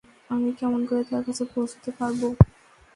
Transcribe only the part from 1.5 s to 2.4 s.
পৌঁছতে পারব?